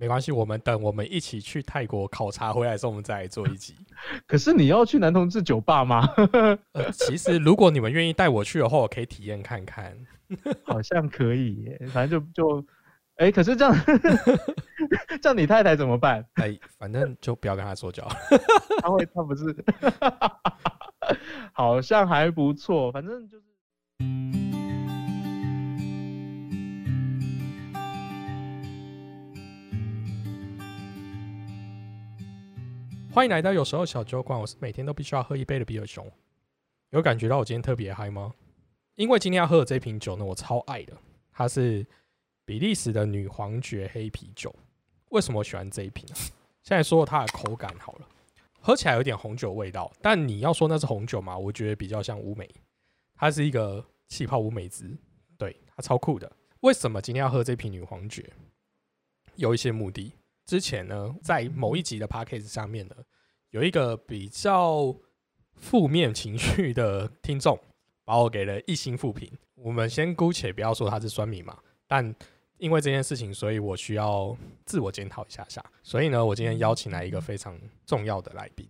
[0.00, 3.74] 没关系，我们等我们一起去泰国考察回来的时候，我们再来做一集。
[4.28, 6.08] 可是你要去男同志酒吧吗？
[6.72, 9.92] 呃，其实如果你们愿意带我去的话，我可以体验看看。
[10.64, 12.64] 好像可以耶，反正就就，
[13.16, 13.74] 哎，可是这样，
[15.20, 16.24] 这样你太太怎么办？
[16.34, 18.06] 哎，反正就不要跟他说教。
[18.80, 19.64] 他会，他不是，
[21.52, 24.47] 好像还不错，反正就是。
[33.18, 36.08] 欢迎来到有时候小酒馆，我是每天都必须要喝一杯的比尔熊。
[36.90, 38.32] 有感觉到我今天特别嗨吗？
[38.94, 40.96] 因为今天要喝的这瓶酒呢，我超爱的，
[41.32, 41.84] 它是
[42.44, 44.54] 比利时的女皇爵黑啤酒。
[45.08, 46.14] 为什么我喜欢这一瓶呢？
[46.62, 48.08] 现在说它的口感好了，
[48.60, 51.36] 喝起来有点红酒味道，但你要说那是红酒吗？
[51.36, 52.48] 我觉得比较像乌梅，
[53.16, 54.96] 它是一个气泡乌梅汁，
[55.36, 56.30] 对，它超酷的。
[56.60, 58.32] 为什么今天要喝这瓶女皇爵？
[59.34, 60.12] 有一些目的。
[60.48, 62.94] 之前呢，在某一集的 p a c k a g e 上面呢，
[63.50, 64.96] 有一个比较
[65.56, 67.60] 负面情绪的听众，
[68.02, 69.30] 把我给了一星负评。
[69.56, 72.14] 我们先姑且不要说他是酸民嘛，但
[72.56, 75.62] 因为这件事情，所以我需要自我检讨一下下。
[75.82, 78.66] 所以呢，我今天邀请来一个非常重要的来宾，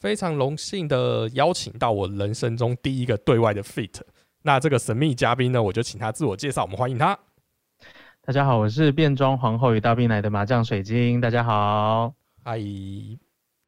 [0.00, 3.98] 非常荣幸的邀请到我人生中第一个对外的 fit。
[4.42, 7.18] 那这个神秘嘉宾呢，我就请他自我介绍，我们欢迎他。
[8.26, 11.20] 大家好，我是变装皇后与大冰奶的麻将水晶。
[11.20, 12.10] 大家好，
[12.44, 12.54] 阿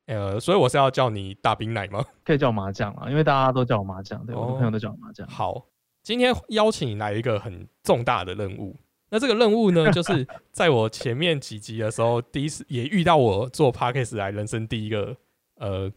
[0.07, 2.03] 呃，所以我是要叫你大冰奶吗？
[2.25, 5.29] 可以叫麻将啊，因为大家都叫我麻将，对，我的朋友都叫我麻将。
[5.29, 5.67] 好，
[6.03, 8.75] 今天邀请你来一个很重大的任务。
[9.11, 15.15] 那这个任务呢， 就是在我前面几集的时候，第一次也遇到我做 podcast 来人生第一个
[15.57, 15.93] 呃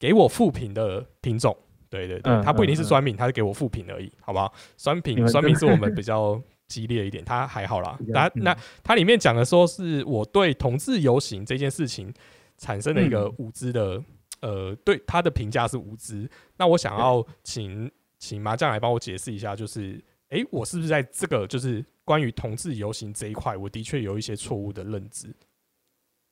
[0.00, 1.56] 给我复评的听众。
[1.88, 4.52] 对对对，他不一定是酸品，他是给我复评而已，好不好？
[4.76, 6.42] 酸品酸品是我们比较。
[6.72, 7.98] 激烈一点，他还好啦。
[8.06, 12.10] 那那它里面讲的说，是我对同志游行这件事情
[12.56, 14.02] 产生了一个无知的，
[14.40, 16.26] 呃，对他的评价是无知。
[16.56, 25.28] 那我想要请请麻将来帮我解释一下，就是，哎，我是不是在这个就是关于同志游行这一块，我的确有一些错误的认知？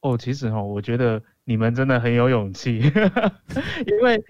[0.00, 2.78] 哦，其实哈，我觉得你们真的很有勇气，
[3.86, 4.24] 因为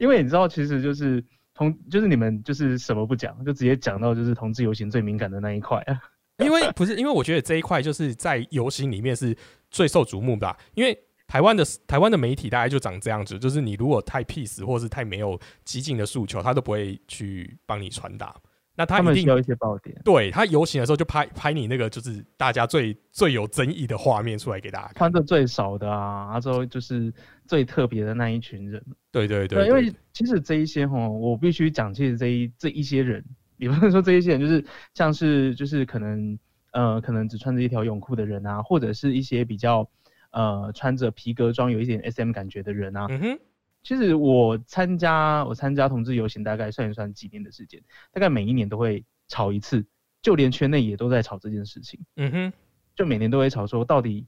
[0.00, 1.22] 因为你知道，其实就是。
[1.54, 6.00] 同就是你们就是什么不讲，就直接讲到就是同志游行最敏感的那一块啊。
[6.42, 9.36] 因为不是因为我觉得这一块就是在游行里面是
[9.70, 10.56] 最受瞩目的。
[10.74, 18.34] 因为台湾的台湾的媒体大概就长这样子，就是你如果太 peace 或是太没有激进的诉求，他都不会去帮你传达。
[18.74, 20.00] 那他一定有一些爆点。
[20.04, 27.12] 对他游行的时候就拍拍你那个就是大家最最有争议的画面出来给大家看，穿的最少的啊，然后就是
[27.46, 28.82] 最特别的那一群人。
[29.10, 33.22] 对对对，因为其实这一些哈，我必须讲，其实这一这一些人，
[33.58, 36.38] 也不能说这一些人就是像是就是可能
[36.72, 39.86] 呃可能只穿着一条泳裤的人啊，或者是一些比较
[40.30, 43.06] 呃穿着皮革装有一点 SM 感觉的人啊。
[43.10, 43.38] 嗯哼。
[43.82, 47.82] 其实我参加我参加同志游行大概算一算几年的时间，
[48.12, 49.84] 大概每一年都会吵一次，
[50.22, 52.00] 就连圈内也都在吵这件事情。
[52.16, 52.52] 嗯哼。
[52.94, 54.26] 就每年都会吵说到底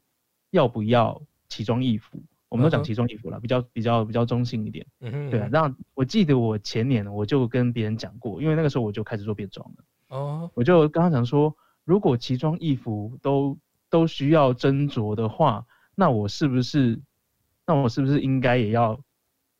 [0.50, 2.22] 要不要奇装异服。
[2.48, 4.86] 我们都讲奇装异服了，比较比较比较中性一点。
[5.00, 5.48] 嗯哼，对啊。
[5.50, 9.84] 那我记得我前年我就跟别人讲过，因为那个时候我就开始做变装了。
[10.16, 10.50] 哦。
[10.54, 11.54] 我就刚刚讲说，
[11.84, 13.58] 如果奇装异服都
[13.90, 17.00] 都需要斟酌的话，那我是不是，
[17.66, 18.98] 那我是不是应该也要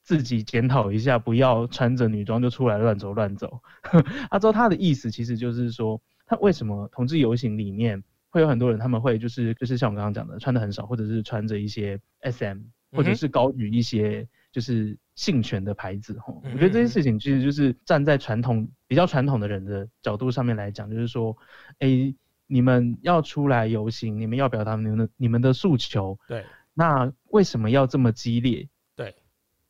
[0.05, 3.61] 自己检讨一下，不要穿着女装就出来乱走乱走？
[4.31, 8.01] 阿周他的意思其实就是说，他为什么同志游行里面
[8.31, 12.59] 会有很多人，他们会就是就是像我刚刚讲的，穿的很少，或者是穿着一些 SM。
[12.97, 21.37] 或者是高于一些就是性权的牌子哈，我觉得这件事情其实就是站在传统比较传统的人的角度上面来讲，就是说，
[21.81, 22.15] 哎，
[22.47, 28.69] 你们要出来游行，你们要表达你们的你们的诉求，对，那为什么要这么激烈？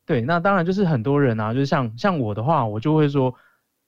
[0.05, 3.33] 对，那当然就是很多人啊，就是像像我的话，我就会说，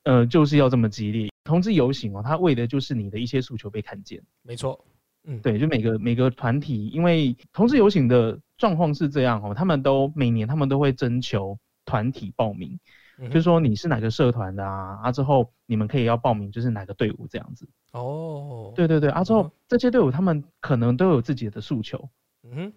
[0.03, 4.83] 呃，就是要这么激烈，同志游行哦，他为的就是你的一些诉求被看见，没错。
[5.29, 12.79] 嗯，对，就每个每个团体，因为同志游行的状况是这样哦，他们都每年他们都会征求团体报名，
[13.19, 17.67] 就是说你是哪个社团的啊，啊之后你们可以要报名，就是哪个队伍这样子。
[17.91, 22.09] 哦，对对对，啊之后这些队伍他们可能都有自己的诉求，
[22.43, 22.71] 嗯，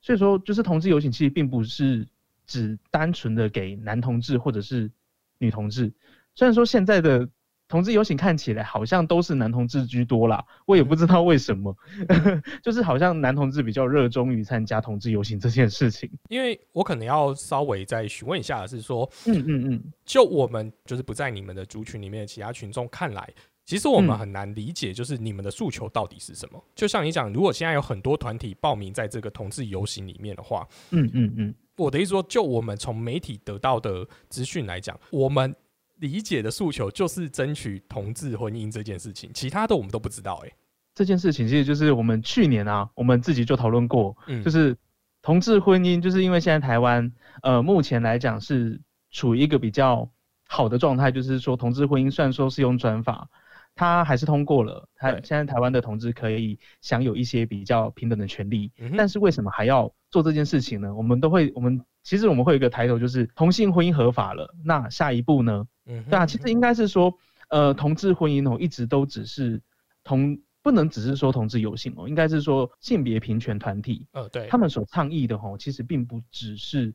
[0.00, 2.06] 所以说就是同志游行其实并不是
[2.46, 4.90] 只单纯的给男同志或者是
[5.38, 5.92] 女同志，
[6.34, 7.28] 虽然说现在的。
[7.68, 11.76] 同志游行看起来好像都是男同志居多啦，我也不知道为什么，
[12.62, 16.08] 就是好像男同志比较热衷于参加同志游行这件事情。
[16.28, 23.28] 因为我可能要稍微再询问一下，是说，嗯嗯嗯，就我们就是不在你们的族群里面的其他群众看来，
[23.64, 26.64] 其实我们嗯很难理解，就是你们的诉求到底是什么。
[26.76, 35.54] 就像你讲，如果现在有很多团体报名在这个同志游行里面的话，嗯嗯嗯，我的意思说，就我们从媒体得到的资讯来讲，我们
[35.96, 40.52] 理解的诉求就是争取同志婚姻这件事情，其他的我们都不知道、欸。
[40.94, 44.74] 这件事情其实就是我们去年啊，我们自己就讨论过，嗯，就是
[45.20, 47.12] 同志婚姻，就是因为现在台湾
[47.42, 48.80] 呃目前来讲是
[49.10, 50.10] 处于一个比较
[50.48, 53.28] 好的状态，就是说同志婚姻虽然说是用专法，
[53.74, 60.94] 它还是通过了，它现在台湾的同志可以享有一些比较平等的权利，嗯但是为什么还要做这件事情呢？
[60.94, 65.68] 我们都会，我们其实我们会有一个抬头，就是同性婚姻合法了，那下一步呢？
[65.84, 67.12] 嗯哼对啊，其实应该是说，
[67.50, 69.60] 呃，同志婚姻哦，一直都只是
[70.04, 76.94] 同，不能只是说同志游行哦，应该是说性别平权团体呃，对，他们所倡议的吼，其实并不只是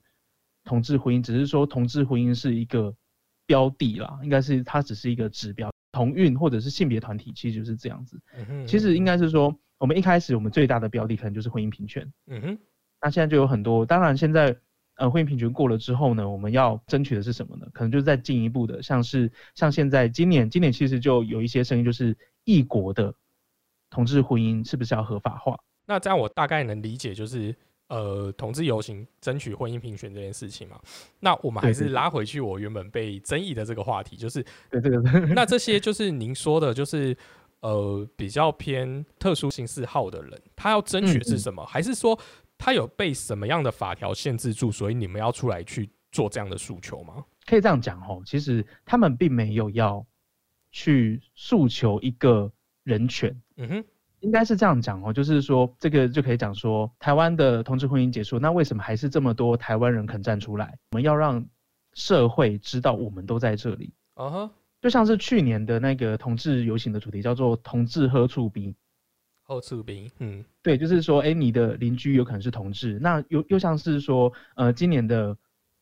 [0.64, 2.92] 同志婚姻，只是说同志婚姻是一个
[3.46, 5.70] 标的啦，应该是它只是一个指标。
[5.92, 8.18] 同运或者是性别团体，其实就是这样子。
[8.34, 12.10] 嗯哼其实应，该是说，我们一开始我们最大的标的可能就是婚姻平权。
[12.28, 12.58] 嗯哼，
[13.02, 14.56] 那现在就有很多，当然现在
[14.96, 17.66] 呃婚姻平权过了之后呢，我们要争取的是什么呢？
[17.74, 23.14] 可能就是再进一步的，像是像现在今年今年其实就有一些声音，就是异国的
[23.90, 25.60] 同志婚姻是不是要合法化？
[25.86, 27.54] 那这样我大概能理解，就是
[27.88, 30.80] 呃，同志游行争取婚姻平权这件事情嘛。
[31.20, 35.02] 那我们还是拉回去我原本被争议的这个话题，就是对这个
[35.34, 37.18] 那这些就是您说的，就是
[37.60, 41.66] 呃比较偏特殊性嗜好的人，他要争取的是什么？
[41.66, 42.18] 还是说
[42.64, 47.26] 他有被什么样的法条限制住，所以你们要出来去做这样的诉求吗？
[47.48, 50.06] 可以这样讲哦，其实他们并没有要
[50.72, 52.52] 去诉求一个
[52.84, 53.86] 人权，嗯哼，
[54.20, 60.78] 应该是这样讲哦，就是说这个就可以讲说，台湾的同志婚姻结束，那为什么还是这么多台湾人肯站出来？
[60.92, 61.44] 我们要让
[61.94, 63.92] 社会知道我们都在这里。
[64.14, 68.76] 啊哈，就像是去年的那个同志游行的主题叫做“同志喝醋逼
[69.52, 75.38] 后次兵，嗯”，对，就是说，哎，你的邻居有可能是同志，那又又像是说，呃，今年的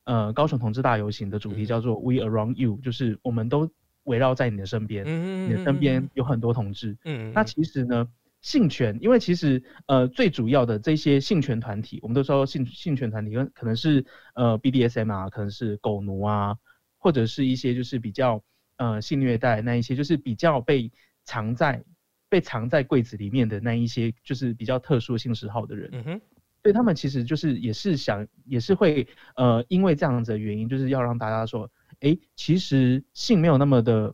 [0.06, 1.66] 呃高雄同志大游行的主题嗯。
[1.68, 3.70] 叫做 “We Around You”，就是我们都
[4.06, 6.98] 围绕在你的身边，嗯你的身边，有很多同志。
[7.06, 8.08] 嗯，那其实呢，
[8.42, 16.58] 性权，因为其实呃最主要的这些性权团体，我们都说性性权团体，可可能是呃 BDSM 啊，可能是狗奴啊，
[16.98, 18.42] 或者是一些就是比较
[18.78, 20.92] 呃性虐待那一些，就是比较被
[21.24, 21.84] 藏在
[22.30, 26.22] 被藏在柜子里面的那一些，就是比较特殊性嗜好的人，嗯哼，
[26.64, 34.14] 所以他们其实就是也是想也是会呃因为这样子的原因，就是要让大家说，哎，其实性没有那么的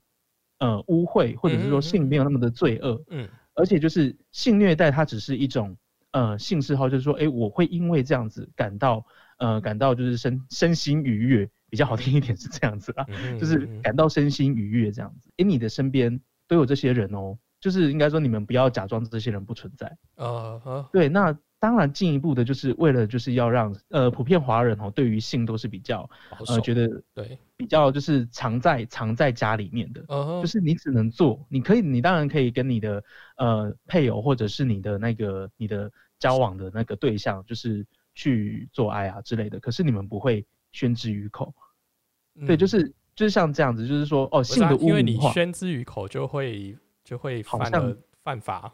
[0.59, 3.03] 呃污秽，或者是说性没有那么的罪恶。
[3.09, 3.27] 嗯
[3.57, 5.77] 而且就是性虐待，它只是一种
[6.11, 9.05] 呃性嗜好，就是说，哎，我会因为这样子感到
[9.37, 15.29] 呃感到就是身身心愉悦，比较好听一点是这样子啦，嗯，就是嗯感到身心愉悦这样子。
[15.37, 16.19] 哎，你的身边
[16.49, 19.97] 都有这些人哦，就是应该说你们不要假装这些人不存在。
[20.17, 26.07] 呃呃对，那当然进一步的就是为了就是要让呃普遍华人哦对于性都是比较
[26.47, 33.03] 呃觉得对，比较就是藏在藏在家里面的，呃就是你只能做，你可以，你当然可以跟你的
[33.37, 37.83] 呃配偶或者是你的那个你的交往的那个对象，就是
[38.13, 41.51] 去做爱啊之类的，可是你们不会宣之于口。
[42.45, 48.73] 对，就嗯是就是像这样子，就是说哦，性的污啊因为你名化，宣之于口就会就会犯了犯法，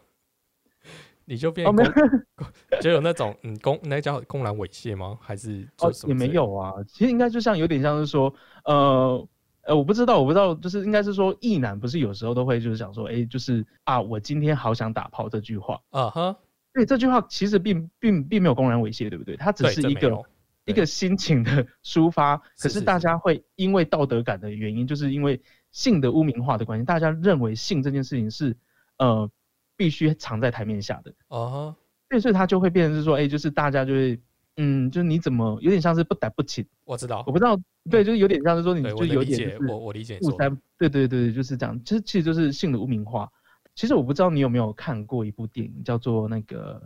[1.25, 1.85] 你就变公
[2.81, 5.19] 就有那种嗯公那叫公然猥亵吗？
[5.21, 8.33] 还是哦就什么也没有啊，其实应该就像有点像是说
[8.65, 9.27] 呃。
[9.63, 16.35] 呃，我不知道，我不知道，就是应该是说，意男不是有时候都会就是想说，哎、就是啊，我今天好想打炮这句话，啊哈，
[16.73, 19.37] 对，这句话其实并并并没有公然猥亵，对不对？
[19.37, 20.19] 它只，是一个
[20.65, 25.39] 一个心情的抒发，可是大家会因为道德感的原因，就是因为
[25.71, 28.55] 性的污名化的关系，大家认为性这件事情是
[28.97, 29.29] 呃
[29.75, 31.75] 必须藏在台面下的，啊哈，
[32.09, 34.19] 对，所以它就会变成是说，哎、就是大家就会，
[34.57, 37.23] 嗯，就是你怎么有点像是不逮不起，我知道。
[37.25, 37.57] 我，不知道，
[37.89, 40.37] 对，就是有点像是说你就有我理解，点就我我理解你互说。
[40.37, 43.31] 的，相，对对对，就是这样，其实其实就是性的污名化。
[43.73, 46.81] 其实我不知道你有没有看过一部电影，叫做那个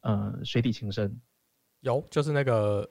[0.00, 1.10] 呃《水底情深》。
[1.80, 2.88] 有就是那个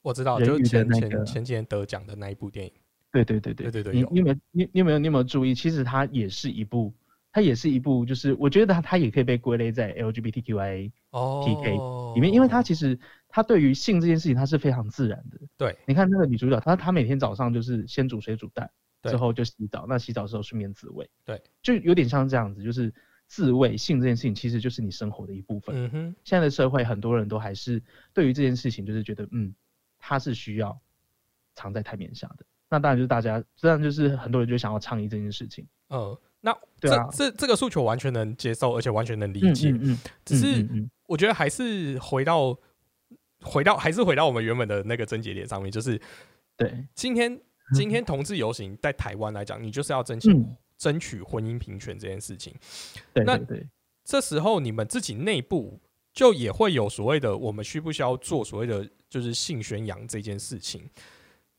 [0.00, 2.72] 我知道，就是前前前几年得奖的那一部电影，
[3.12, 5.54] 对对对对对对你你有没有你你有没有你有没有注意？
[5.54, 6.92] 其实它也是一部，
[7.30, 11.70] 它也是一部，就是我觉得它它也可以被归类在 LGBTQIA 哦 PK
[12.14, 15.38] 里面，因为它其实它对于性这件事情它是非常自然的。
[15.56, 18.70] 对，你看那个女主角，她她每天早上就是先煮水煮蛋，
[19.02, 22.92] 对之后就洗澡，那洗澡的时候顺便自慰，对，就有点像这样子，就是
[23.26, 25.74] 自慰性这件事情其实就是你生活的一部分。
[25.76, 27.82] 嗯哼，现在的社会很多人都还是
[28.14, 29.54] 对于这件事情就是觉得，嗯，
[29.98, 30.80] 它是需要
[31.54, 32.46] 藏在台面下的。
[32.72, 35.62] 那当然就是大家，这样就是很多人就想要倡议这件事情。
[35.88, 39.68] 呃，那对啊这这这个诉求完全能接受，而且完全能理解。
[39.68, 42.58] 嗯嗯嗯，只是嗯嗯我觉得还是回到
[43.42, 46.00] 回到还是回到我们原本的那个症结点上面，就是
[46.56, 47.38] 对，今天
[47.74, 52.52] 今天同志游行在台湾来讲，你就是要争取、嗯争取婚姻平权这件事情。
[53.14, 53.68] 那对对对，
[54.04, 55.78] 这时候你们自己内部
[56.12, 60.82] 就也会有所谓的，我们需不需要做所谓的就是性宣扬这件事情？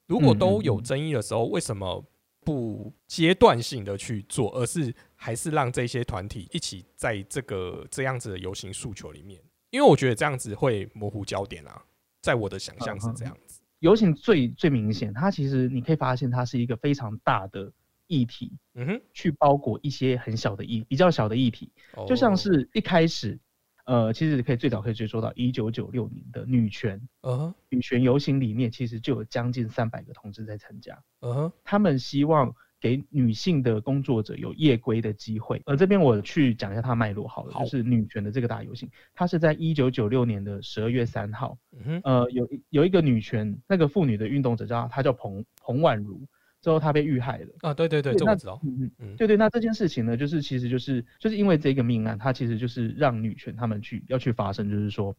[0.08, 2.04] 如果都有争议的时候，为什么
[2.46, 9.42] 不阶段性的去做，而是还是让这些团体一起在这个这样子的游行诉求里面？
[9.70, 11.84] 因为我觉得这样子会模糊焦点啊，
[12.22, 13.62] 在我的想象是这样子。
[13.80, 17.72] 游行最最明显，它其实你可以发现，它是一个非常大的
[18.08, 23.40] 议题，嗯哼，去包裹一些很小的议，比较小的议题，哦就像是一开始，
[23.86, 35.62] 呃，其实可以最早可以追溯到一九九六年的女权嗯哼女权游行里面，其实就有将近三百个同志在参加，嗯哼他们希望给女性的工作者有夜归的机会。
[35.66, 41.58] 而这边我去讲一下它脉络好了，好就是女权的这个大游行，它是在一九九六年的十二月三号，
[42.04, 46.22] 呃，有一有一个女权那个妇女的运动者叫她叫彭彭婉如，
[46.64, 47.48] 之后他被遇害了。
[47.60, 48.60] 啊，对对对，对那这我知道。
[48.64, 55.14] 嗯嗯嗯对对，那这件事情呢，就是其实就是就是因为这个命案，它其实就是让女权他们去要去发声，就是说，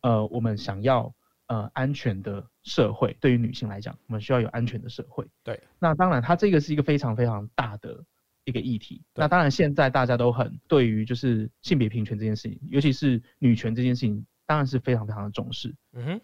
[0.00, 1.14] 呃，我们想要
[1.48, 5.26] 呃安全的社会，对于女性来讲，我们需要有安全的社会。
[5.44, 8.02] 对，那当然，它这个是一个非常非常大的
[8.44, 9.02] 一个议题。
[9.14, 15.74] 那当然，现在大家都很对于就是性别平权这件事情，尤其是女权这件事情，当然是非常非常的重视。
[15.92, 16.20] 嗯哼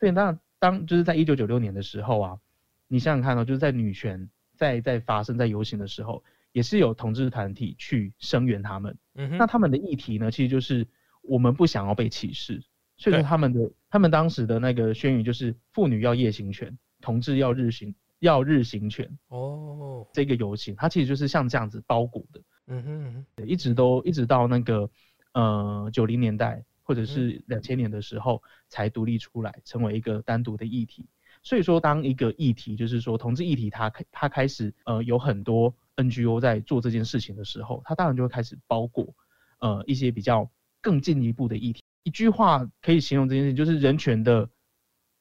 [0.00, 2.38] 对，那当就是在一九九六年的时候啊，
[2.88, 8.96] 你想想看哦，就是在女权在在发生在游行的时候，也是有同志团体去声援他们。
[9.38, 10.86] 那他们的议题呢，其实就是
[11.22, 12.62] 我们不想要被歧视，
[12.96, 19.18] 所以说他们的他们当时的那个宣言就是妇女要夜行权，同志要日行要日行权。
[19.28, 24.88] 哦，这个游行它其实就是像这样子包裹的，嗯哼嗯哼，对一直都一直到那个
[25.32, 31.06] 呃九零年代或者嗯是两千年的时候才独立出来，成为一个单独的议题。
[31.46, 39.14] 所以说，当一个议题就是说同志议题它开它开始呃有很多 NGO 在做这件事情的时候，它当然就会开始包裹
[39.60, 40.50] 呃一些比较
[40.80, 41.84] 更进一步的议题。
[42.02, 44.50] 一句话可以形容这件事情，就是人权的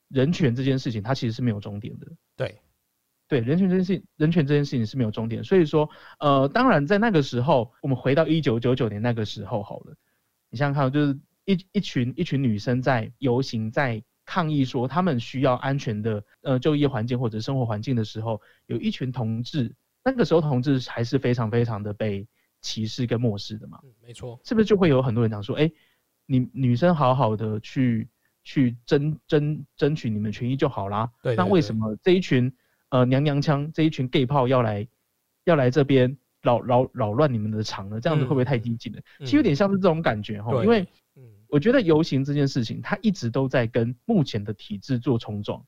[0.07, 2.07] 人权这件事情，它其实是没有终点的。
[2.35, 2.59] 对，
[3.27, 5.87] 对人权这件事，人权这件事情是没有终点，所以说，
[6.19, 9.95] 呃，当然在那个时候，我们回到一九九九年那个时候好了，
[10.49, 22.27] 你想想看，就是一一群一群女生在游行，在抗议说他们需要安全的呃就业环境或者生活环境的时候，有一群同志，那个时候同志还是非常非常的被
[22.61, 25.71] 歧视跟漠视的嘛，嗯，没错，是不是就会有很多人讲说，哎，
[26.25, 28.09] 你女生好好的去
[28.43, 32.51] 去争争争取你们权益就好啦，那为什么这一群
[32.89, 34.87] 呃娘娘腔这一群 gay 炮要来
[35.43, 37.99] 要来这边扰扰扰乱你们的场呢？
[37.99, 38.99] 这样子会不会太激进了？
[39.19, 45.65] 嗯其实有点像是这种感觉哈，因为嗯我觉得游行这件事情，它一直都在跟目前的体制做冲撞。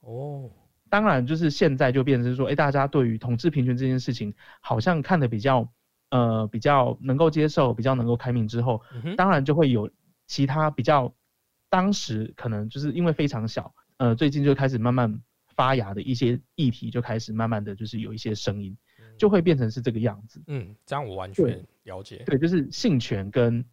[0.00, 0.50] 哦，
[0.88, 5.68] 当然，就是现在就变成是说，哎，大家对于同志平权这件事情，好像看的比较
[6.10, 9.90] 呃比较能够接受，比较能够开明之后，嗯，当然就会有
[10.26, 11.12] 其他比较，
[11.68, 15.20] 当时可能就是因为非常小，呃，最近就开始慢慢
[15.54, 18.76] 发芽的一些议题，就开始慢慢的就是有一些声音，
[19.18, 20.40] 就会变成是这个样子。
[20.46, 22.22] 嗯，这样我完全了解。
[22.26, 23.64] 对，就是性权跟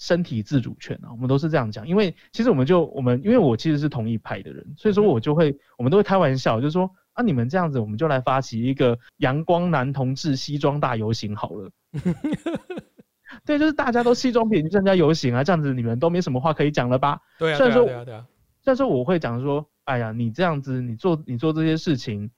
[0.00, 1.86] 身体自主权啊，我们都是这样讲。
[1.86, 11.70] 因为其实我们就我们，因为我其实是同一派的人，所以说我就会，我们都会开玩笑，就是说啊，你们这样子，我们就来发起一个阳光男同志西装大游行好了。
[13.44, 17.20] 对，就是大家都西装笔挺去参加游行啊，这样子你们都没什么话可以讲了吧？
[17.38, 18.26] 对啊，对啊，虽然说对啊，对啊，
[18.62, 22.30] 虽然说我会讲说，哎呀，你这样子，你做你做这些事情，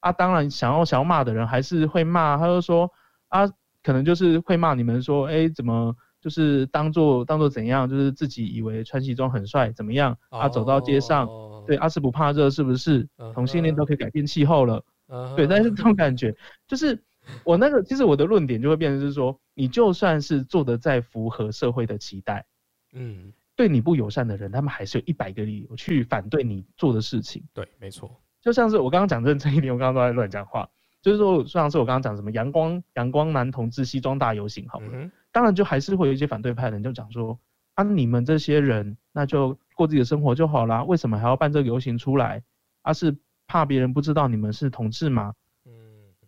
[0.00, 2.90] 啊，当然想要想要骂的人还是会骂，他就说
[3.28, 3.48] 啊，
[3.82, 5.94] 可能就是会骂你们说，哎，怎么
[6.26, 13.06] 就是当做当做怎样，就是自己以为穿西装很帅，怎么样啊，走到街上，哦对，，阿是不怕热是不是？
[13.18, 16.34] 嗯同性恋都可以改变气候了，嗯对，但是这种感觉
[16.66, 17.00] 就是。
[17.42, 22.46] 我那个其实我的论点就会变成是说，你就算是做的再符合社会的期待，
[22.92, 27.42] 嗯，对你不友善的人，他们还是有一百个理由去反对你做的事情。
[27.52, 28.08] 对，没错，
[28.40, 30.68] 就像是我刚刚讲认真一点，我刚刚都在乱讲话，
[31.02, 37.38] 就是说像是我刚刚讲什么阳光阳光男同志西装大游行好了，当然就还是会有一些反对派的人就讲说
[37.74, 42.42] 啊，你们这些人那就过自己的生活就好啦，为什么还要办这个游行出来？
[42.80, 43.14] 啊，是
[43.46, 45.34] 怕别人不知道你们是同志吗？
[45.66, 45.72] 嗯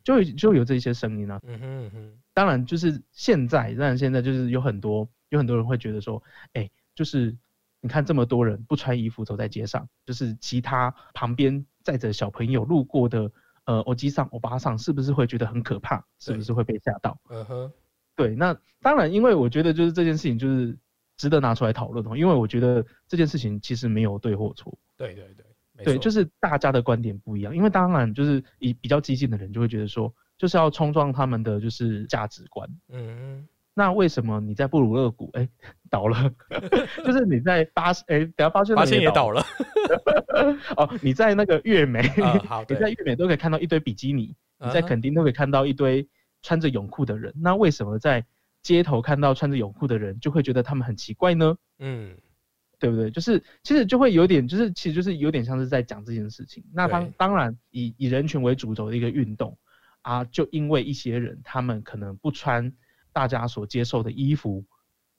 [0.04, 1.40] 就有就有这些声音啊。
[1.44, 6.22] 嗯哼嗯哼，当然就是现在，当然现在就是有很多有很多人会觉得说，
[6.52, 7.34] 哎、就是
[7.80, 13.32] 你看这么多人不穿衣服走在街上，就是其他旁边载着小朋友路过的
[13.64, 16.04] 呃，欧基上、欧巴上是不是会觉得很可怕？
[16.18, 17.18] 是不是会被吓到？
[17.30, 17.72] 嗯哼，
[18.18, 20.76] 对，那当然，因为我觉得就是这件事情就是
[21.16, 24.76] 值得拿出来讨论哦，因为我觉得这件事情其实没有对或错。
[24.96, 32.68] 对对对，没对，就是大家的观点不一样，因为当然就是以比较激进的人就会觉得说，就是要冲撞他们的就是价值观。
[32.92, 35.48] 嗯那为什么你在布鲁厄谷哎、
[35.88, 36.28] 倒了？
[37.06, 39.46] 就是你在巴哎、等下发现发现也倒了了。
[40.76, 42.02] 哦，你在那个月美，
[42.68, 46.08] 你在月美都可以看到一堆比基尼，你在垦丁都可以看到一堆
[46.48, 47.34] 穿着泳裤的人。
[47.36, 48.24] 那为什么在
[48.62, 51.58] 街头看到穿着泳裤的人就会觉得他们很奇怪呢？
[51.78, 52.16] 嗯，
[52.78, 53.10] 对不对？
[53.10, 56.64] 就是其实就会有点，就是其实就是有点像是在讲这件事情。
[56.72, 59.58] 那当当然以以人群为主轴的一个运动
[60.00, 62.72] 啊，就因为一些人他们可能不穿
[63.12, 64.64] 大家所接受的衣服，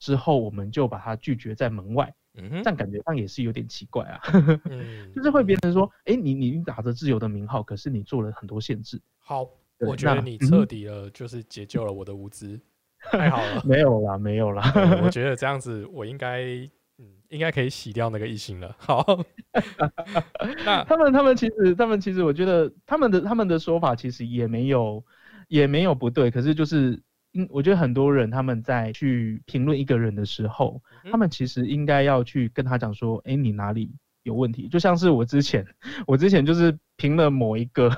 [0.00, 4.20] 之后我们就把他拒绝在门外，嗯哼，这样感觉上也是有点奇怪啊。
[4.64, 9.00] 嗯， 就是会变成说，哎，你你打着自由的名号，可是你做了很多限制。
[9.18, 12.60] 好，对我觉得你嗯彻底了，就是解救了我的无知，
[13.10, 13.62] 太好了。
[13.64, 14.72] 没有啦，没有啦。
[15.02, 16.42] 我 觉得这样子，我应该，
[16.98, 18.74] 嗯，应该可以洗掉那个异性了。
[18.78, 19.04] 好，
[20.64, 25.04] 那他们他们其实他们其实我觉得他们的他们的说法其实也没有
[25.48, 27.00] 也没有不对，可是就是
[27.34, 33.90] 嗯，我觉得很多人他们在去评论一个人的时候，嗯他们其实应该要去跟他讲说，哎、你哪里
[34.24, 34.68] 有问题？
[34.68, 35.64] 就像是我之前
[36.06, 37.90] 我之前就是评了某一个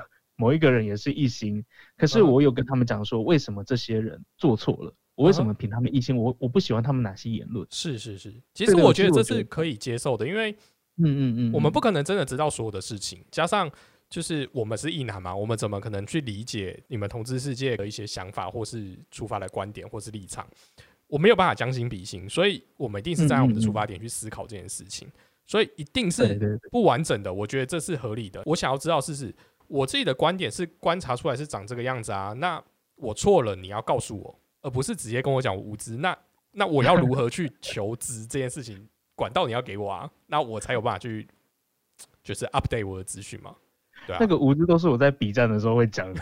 [0.42, 1.64] 某一个人也是一心，
[1.96, 4.92] 可是嗯我有跟他们讲说，为什么这些人做错了？
[5.14, 6.16] 我为什嗯么评他们一心？
[6.16, 7.64] 我我不喜欢他们哪些言论？
[7.70, 10.50] 是是是，其实我觉得这是可以接受的，因为
[10.96, 13.70] 嗯嗯嗯，我们嗯不可能真的知道所有的事情，加上
[14.10, 20.44] 就是我们是异男嘛，我们怎么可能去理解你们同志世界的一些想法，或是出发的观点，或是立场？
[21.06, 25.06] 我没有办法将心比心，所以我们一定是站在我们的出发点去思考这件事情，
[25.46, 28.42] 所以一定是不完整的，我觉得这是合理的。
[28.46, 29.34] 我想要知道是是
[29.72, 32.62] 我自己的观点是观察出来是长这个样子啊，那
[32.96, 35.96] 我错了，你要告诉我，而不是直接跟我讲我无知。
[35.96, 36.16] 那
[36.50, 38.86] 那我要如何去求知这件事情？
[39.14, 41.26] 管道你要给我啊， 那我才有办法去
[42.22, 43.54] 就是 update 我的资讯嘛，
[44.06, 46.20] 对啊，那个无知都是我在比战的时候会讲的。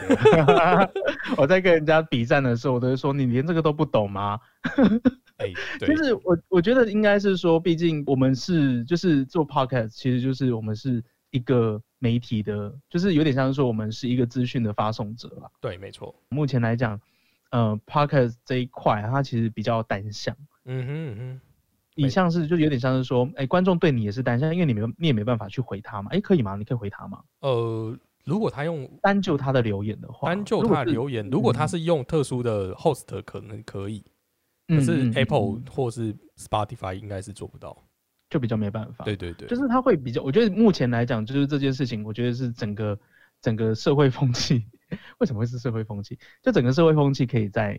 [1.37, 4.38] 我在跟人家比战的时候，我都会说：“你连这个都不懂吗
[5.38, 15.51] 哎、？”对就，是我我觉得应该是说，毕竟我们是就是做 podcast，其实就是我们是一个媒体的，就是有点像是说我们是一个资讯的发送者吧。
[15.61, 17.01] 对，没错，目前来讲，
[17.51, 20.37] 呃，podcast 这一块它其实比较单向。
[20.64, 21.40] 嗯哼嗯哼，
[21.95, 26.57] 你像是就有点像是说，哎、观众对你也是单向，因为你没有你也没办法去回他嘛，哎、可以吗？
[26.57, 27.23] 你可以回他吗？
[27.40, 34.05] 呃，如果他用单就他的留言的话，单就他的留言，如果他嗯是用特殊的 host，可能可以，
[34.69, 37.77] 可是嗯嗯嗯 Apple 嗯或是 Spotify 应该是做不到。
[38.31, 39.05] 就比较没办法。
[39.05, 42.99] 对对对，就是他会比较，我觉得目前来讲，就是这件事情，我觉得是整个
[43.43, 44.64] 整个社会风气，
[45.19, 46.19] 为什么会是社会风气？
[46.43, 47.79] 就整个社会风气可以再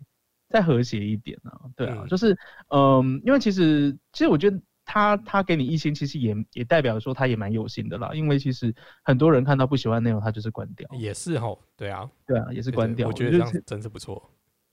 [0.49, 2.37] 再和谐一点啊，对啊，嗯就是
[2.69, 14.29] 嗯，因为其实其实我觉得他他给你一星，其实也也代表说他也蛮有心的啦，因为其实很多人看到不喜欢的内容，他就是关掉，也是吼，对啊，对啊，也是关掉，对我觉得这样真是不错。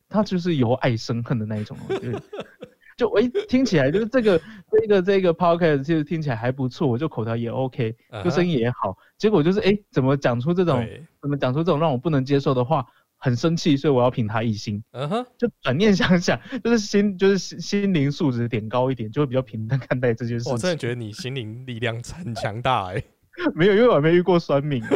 [0.09, 1.87] 他就是由爱生恨的那一种哦，
[2.99, 4.39] 就我一听起来就是这个
[4.71, 10.87] 这个这个 podcast 其实听起来还不错，我就口条也 OK，就声音也好，结果就是哎、诶怎么讲出这种，
[11.23, 12.85] 怎么讲出这种让我不能接受的话，
[13.17, 14.83] 很生气，所以我要评他一星。
[14.91, 20.53] 嗯哼，就转念想想，就是心 就是心心灵素质点高一点，就会比较平淡看待这件事情。
[20.53, 23.03] 我真的觉得你心灵力量很强大哎。
[23.55, 24.91] 没有，因为我还没遇过酸民啊。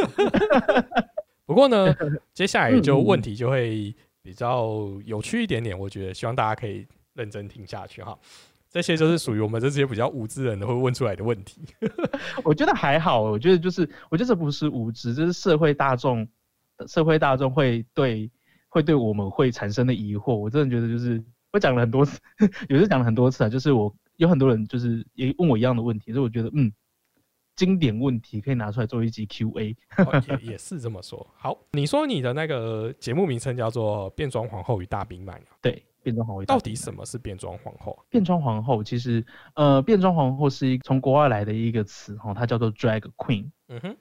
[1.46, 1.94] 不过呢，
[2.34, 8.18] 接下来就问题就会比较有趣一点点，我觉得希望大家可以认真听下去哈。
[8.70, 11.60] 这些就是属于我们这些比较无知人的会问出来的问题。
[12.42, 16.26] 我觉得还好，我觉得就是，我觉得这不是无知，这是社会大众，
[16.86, 18.30] 社会大众会对
[18.70, 20.34] 会对我们会产生的疑惑。
[20.34, 21.22] 我真的觉得就是，
[21.52, 22.18] 我讲了很多次，
[22.70, 26.72] 有时讲了很多次啊，就是我有很多人就是也问我一样的问题，所以我觉得嗯，
[27.56, 29.76] 经典问题可以拿出来做一集 Q&A。
[29.98, 31.28] 哦也也是这么说。
[31.36, 37.98] 好，你说你的那个节目名称叫做《变装皇后与大兵麦》啊，对，变装皇后到底什么是变装皇后？
[38.10, 43.50] 变装皇后其实，呃，变装皇后是一从国外来的一个词哈，它叫做 drag queen。
[43.68, 43.96] 嗯哼，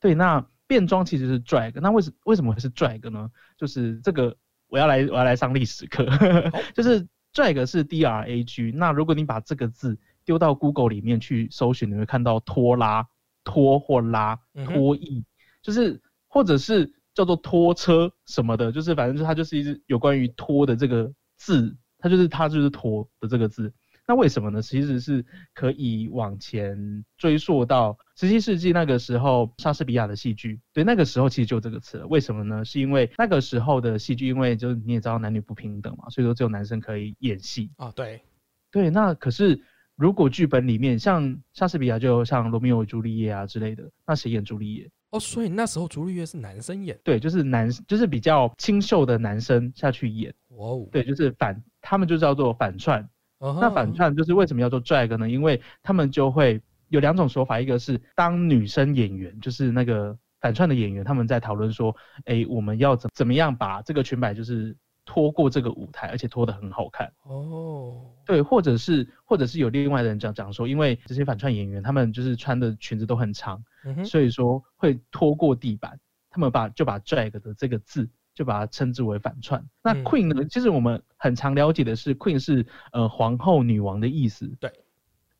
[0.00, 3.30] 对，那变装其实是 drag，那为什为什么会是 drag 呢？
[3.56, 4.36] 就是这个
[4.68, 6.04] 我要来我要来上历史课，
[6.74, 8.72] 就是 drag 是 D R A G。
[8.72, 13.06] 那如果你把这个字丢到 Google 里面去搜寻，你会看到拖拉、
[13.44, 15.22] 拖或拉、拖曳，
[15.62, 23.72] 就是或者是叫做拖车什么的，就是反正就是它就是一直有关于拖的这个字，它就是它就是拖的这个字。
[24.08, 24.62] 那为什么呢？
[24.62, 30.60] 其实是可以往前追溯到十七世纪那个时候，莎士比亚的戏剧。
[30.72, 32.06] 对，那个时候其实就这个词了。
[32.06, 32.64] 为什么呢？
[32.64, 37.90] 是因为那个时候的戏剧，因为就是你也知道男女不平等嘛，所以说只有男生可以演戏啊。
[37.96, 38.22] 对，
[38.70, 38.90] 对。
[38.90, 39.60] 那可是
[39.96, 44.88] 如果剧本里面像莎士比亚，就像罗密欧与朱丽叶啊之类的，那谁演朱丽叶？
[45.10, 46.96] 哦，所以那时候朱丽叶是男生演。
[47.02, 50.32] 对，就是男，就是比较清秀的男生下去演。
[50.56, 50.88] 哦。
[50.90, 53.08] 对，就是反，他们就叫做反串。
[53.38, 55.28] 那反串就是为什么要做 drag 呢？
[55.28, 67.12] 因为他们就会有两种说法，一个是当女生演员，就是那个反串的演员，他们在讨论说，哎，我们要怎怎么样把这个裙摆就是拖过这个舞台，而且拖得很好看。
[67.24, 73.62] 哦，对，或者是或者是有另外的人讲讲说，因为这些反串演员他们就是穿的裙子都很长，
[74.06, 78.08] 所以说会拖过地板，他们把就把 drag 的这个字。
[78.36, 79.66] 就把它称之为反串。
[79.82, 80.44] 那 queen 呢？
[80.44, 84.46] 其实我们很常了解的是 queen 是呃皇后、女王的意思。
[84.60, 84.70] 对。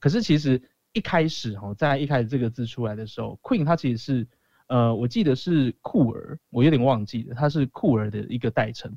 [0.01, 0.61] 可是其实
[0.95, 4.27] 一开始哈，在一开始这个字出来的时候，queen 它其实是
[4.69, 8.91] 呃，我记得是酷儿，我有点忘记了，它是酷儿的一个代称。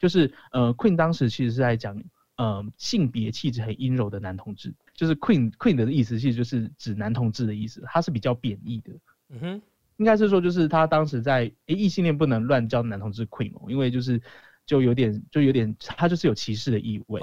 [0.00, 2.02] 就是呃，queen 当时其实是在讲
[2.36, 4.74] 呃性别气质很阴柔的男同志。
[4.94, 8.92] 就是 queen queen 的意思其实就是指男同志的意思，它是比较贬义的。
[9.30, 9.62] 嗯哼。
[9.96, 14.20] 应该是说，就是他当时在诶异性恋不能乱叫男同志 queen 哦，因为就是
[14.66, 17.20] 就有点就有点他就是有歧视的意味。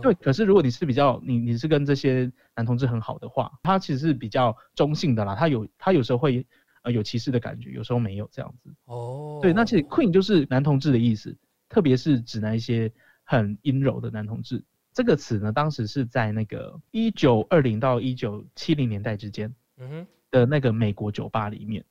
[0.00, 5.34] 对，可是如果你是比较你你是跟这些男同志很好的话，他其实是比较中性的啦。
[5.34, 6.46] 他有他有时候会
[6.82, 8.72] 呃有歧视的感觉，有时候没有这样子。
[8.84, 11.36] 哦，对，那其实 queen 就是男同志的意思，
[11.68, 12.92] 特别是指那一些
[13.24, 14.62] 很阴柔的男同志。
[14.92, 19.54] 这个词呢，当时是在那个一九二零到一九七零年代之间。
[19.78, 20.06] 嗯哼。
[20.30, 21.84] 的那个美国酒吧里面，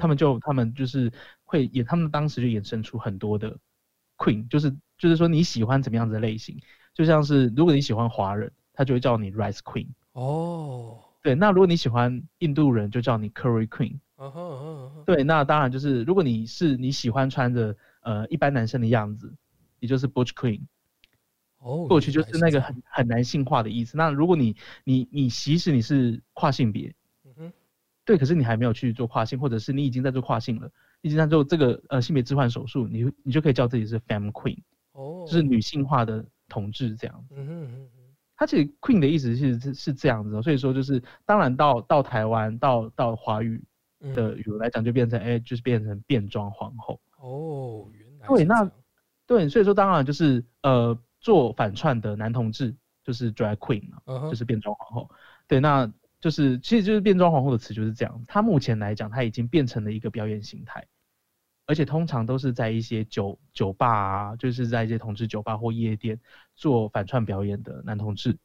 [0.00, 3.58] 他们就他们就是会演，他们当时就衍生出很多的
[4.16, 6.58] queen，就是就是说你喜欢怎么样子的类型，
[6.94, 9.88] 就像是如果你喜欢华人，他就会叫你 rice queen。
[10.12, 13.98] 哦，对，那如果你喜欢印度人，就叫你 curry queen。
[15.04, 19.34] 对，那当然就是如果你是你喜欢穿着呃一般男生的样子，
[19.80, 20.62] 也就是 butch queen。
[21.58, 23.96] 哦，butch 就是那个很很男性化的意思。
[23.96, 26.94] 那如果你你你即使你是跨性别。
[28.04, 34.58] 对，可是你还没有去做跨性，或者是你已经在做跨性了，已经在做这个呃性别置换手术，你你就可以叫自己是 fem queen，
[34.92, 37.34] 哦，就是女性化的同志这样子。
[37.34, 37.88] 嗯哼哼
[38.36, 43.64] 它其实 queen 的意思是是这样子，所以说就是当然到到台湾到到华语
[44.14, 47.00] 的语来讲，就变成哎就是变成变装皇后。
[47.18, 48.70] 哦，原来对，那
[49.26, 55.10] 对，所以说当然就是呃做反串的男同志就是 drag queen 嘛，就是变装皇后。
[55.48, 55.90] 对，那。
[56.24, 58.24] 就是，其实就是变装皇后的词就是这样。
[58.26, 60.86] 它目前来讲，它已经变成了一个表演形态，
[61.66, 63.88] 而且通常都是在一些酒酒吧
[64.30, 66.18] 啊，就是在一些同志酒吧或夜店
[66.54, 68.38] 做反串表演的男同志，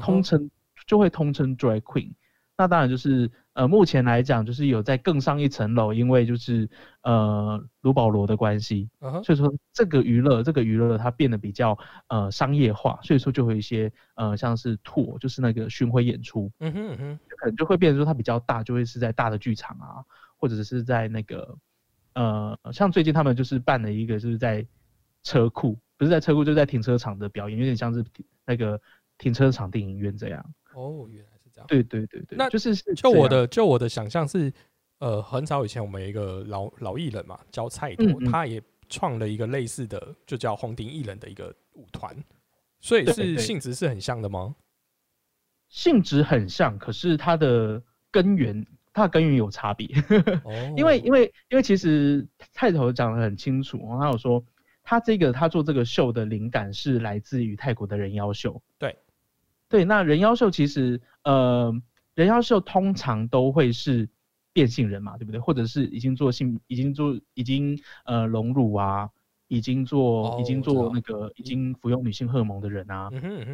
[0.00, 0.48] 通称
[0.86, 2.12] 就会通称 drag queen。
[2.56, 3.28] 那当然就是。
[3.60, 6.66] 呃，目前来讲就是有在更上一层楼，因为就是
[7.02, 8.88] 呃卢保罗的关系，
[9.22, 20.00] 所以说这个娱乐这个娱乐它变得比较呃商业化，所以说就会一些呃像是 tour 就是那个巡回演出，嗯哼嗯哼，可能就会变成说它比较大，就会是在大的剧场啊，
[20.38, 21.58] 或者是在那个
[22.14, 24.66] 呃像最近他们就是办了一个就是在
[25.22, 28.02] 车库，不是在车库就是在停车场的表演，有点像是
[28.46, 28.80] 那个
[29.18, 30.42] 停车场电影院这样。
[30.72, 31.29] 哦，原来。
[31.66, 34.52] 对对对对，那就是就我的就我的想象是，
[34.98, 42.16] 呃，很早以前我们有一个老老艺人嘛，叫蔡头，他也创了一个类似的，就叫红顶艺人的一个舞团，
[42.80, 44.54] 所以是性质是很像的吗？
[45.68, 49.86] 性质很像，可是它的根源，它的根源有差别。
[50.44, 54.44] 哦，因为因为因为其实蔡头讲的很清楚，他有说
[54.82, 58.60] 他这个他做这个秀的灵感是来自于泰国的人妖秀。
[58.78, 58.96] 对。
[59.70, 61.72] 对，那人妖秀其实，呃，
[62.16, 64.08] 人妖秀通常都会是
[64.52, 65.40] 变性人嘛，对不对？
[65.40, 69.08] 或者是已经做性，已经做，已经呃隆乳啊，
[69.46, 73.08] 已经做，已经做那个，已经服用女性荷尔蒙的人啊。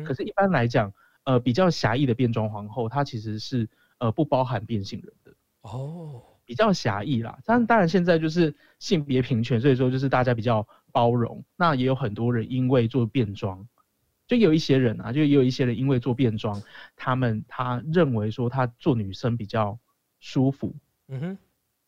[0.05, 0.91] 可是，一般来讲，
[1.25, 5.35] 呃，比较狭义的变装皇后，她其实是呃不包含变性人的。
[5.61, 7.39] 哦，比较狭义啦。
[7.45, 11.45] 但当然，现在就是性别平权，所以说就是大家比较包容。
[11.57, 13.69] 那也有很多人因为做变装。
[14.27, 16.61] 就有一些人啊，就也有一些人因为做变装，
[16.97, 19.79] 他们他认为说他做女生比较
[20.21, 20.75] 舒服，
[21.09, 21.39] 嗯哼，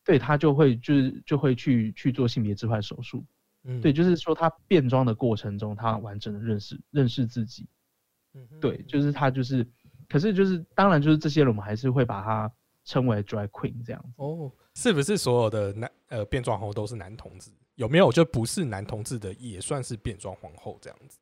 [0.05, 3.25] 对他就会就是就会去去做性别置换手术，
[3.65, 7.67] 嗯，对，就是说他变装的过程中，他完整的认识认识自己，
[8.35, 9.67] 嗯，对，就是他就是，
[10.09, 12.53] 可是就是当然就是这些人，我们还是会把他
[12.85, 14.13] 称为 drag queen 这样子。
[14.17, 17.51] 哦，是不是所有的男呃变装皇后都是男同志？
[17.75, 21.19] 有没有就不是男同志的也算是变装皇后这样子？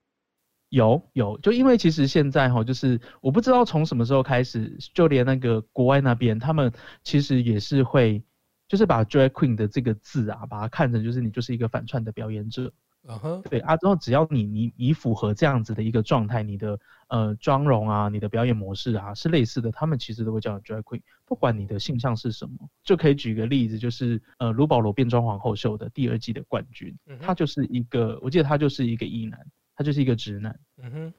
[0.69, 6.73] 有有，就因为其实现在哈，就是我不知道从什么时候开始，就连那个国外那边，他们
[7.05, 8.23] 其实也是会，
[8.69, 12.73] 就是把 drag queen 的这个字啊，把它看成就是你就是一个反串的表演者。
[13.09, 16.77] 嗯哼，对啊，之后只要你你你符合这样子的一个状态，你的
[17.07, 22.69] 呃妆容啊，你的表演模式啊是类似的，他们其实都会叫你 drag queen，不管你的性向是什么。
[22.83, 29.39] 就可以举个例子，就是呃卢保罗变装皇后秀的第二季的冠军，他就是一个，我记得他就是一个异男，
[29.77, 30.59] 他就是一个直男。
[30.79, 31.15] 嗯哼，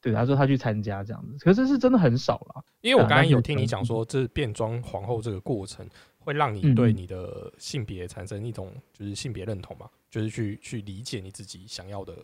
[0.00, 2.64] 对，他说他去参加这样子，可是是真的很少了。
[2.82, 12.14] 因为我刚刚有听你嗯讲说，这变装皇后这个过程会让你对你的性别产生一种就是性别认同嘛，就是去去理解你自己想要的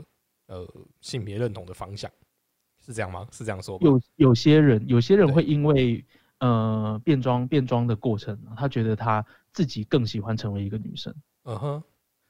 [0.46, 0.68] 呃
[1.00, 2.10] 性别认同的方向，
[2.84, 3.26] 是这样吗？
[3.32, 3.84] 是这样说吗？
[3.84, 6.04] 有有些人，有些人会因为
[6.40, 11.14] 呃变装变装的过程啊，他觉得他自己更喜欢成为一个女生。
[11.44, 11.82] 嗯哼，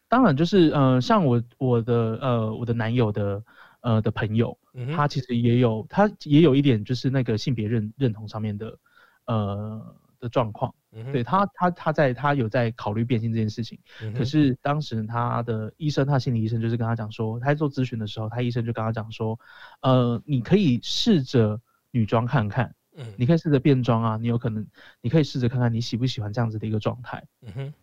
[0.08, 3.44] 当然，就是呃，像我我的呃我的男友的
[3.80, 8.78] 呃的朋友，嗯，他其实也有他也有一点就是那个性别认认同上面的
[9.26, 10.74] 呃的状况。
[10.92, 13.78] 嗯对，他他他在他有在考虑变性这件事情。
[14.02, 19.38] 嗯可是当时他的医生，他心理医生就是跟他讲说，他在做咨询的时候，他医生就跟他讲说，
[19.82, 24.66] 呃，你可以试着女装看看，嗯你可以试着变装啊，你有可能
[25.02, 27.22] 你可以试着看看你喜不喜欢这样子的一个状态。
[27.42, 27.74] 嗯哼，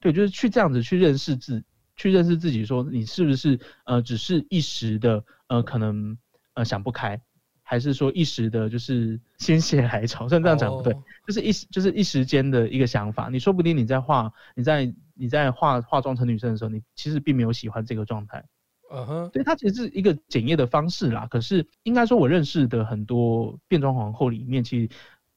[0.00, 1.62] 对，就是去这样子去认识自，
[1.96, 6.16] 去认识自己，说你是不是呃只是一时的呃可能
[6.54, 7.20] 呃想不开，
[7.62, 10.28] 还是说一时的就是心血来潮？
[10.28, 13.28] 虽然这样讲不对，哦就是一时就是一时间的一个想法。
[13.28, 18.44] 你说不定你在化你在你在化化妆成女生的时候，你其实并没有喜欢这个状态。
[18.90, 21.26] 嗯哼，对，它其实是一个检验的方式啦。
[21.30, 24.88] 可是应该说，我认识的很多变装皇后里面，其实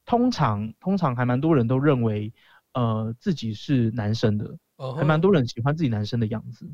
[0.06, 2.32] 通常通常还蛮多人都认为，
[2.74, 4.58] 呃，自己是男生的，
[4.96, 6.70] 还蛮多人喜欢自己男生的样子。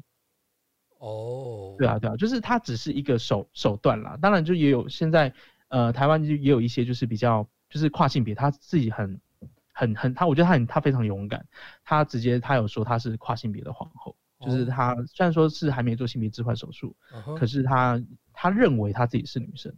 [0.99, 4.19] 哦，对啊，对啊，就是它只是一个手手段啦。
[4.21, 5.33] 当然，就也有现在
[5.69, 9.21] 呃，台湾就也有一些就是比较就是跨性别，他自己很
[9.73, 11.47] 很很他，我觉得他很他非常勇敢，
[11.85, 14.67] 他直接他有说他是跨性别的皇后，就是哦。
[14.71, 16.97] 他虽然说是还没做性别置换手术，
[17.39, 19.73] 可是他他认为他自己是女生，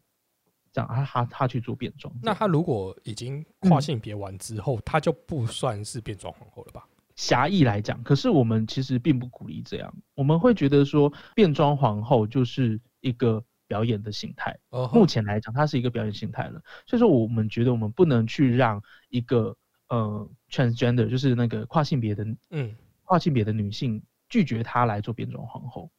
[0.72, 6.86] 这样他他他去做变装，那他如果已经跨性别完之后，他就不算是变装皇后了吧？
[7.16, 14.56] 狭义来讲，可是我们其实并不鼓励这样，我们会觉得说变装皇后就是一个表演的形态。
[14.70, 14.98] 哦哼。
[14.98, 19.54] 目前来讲，它是一个表演形态了，所以说我们觉得我们不能去让一个
[19.88, 25.90] 呃 transgender，就是那个跨性别的嗯，跨性别的女性拒绝她来做变装皇后。